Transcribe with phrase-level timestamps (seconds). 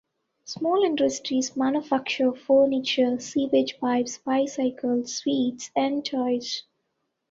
[0.45, 6.63] Small industries manufacture furniture, sewage pipes, bicycles, sweets and toys.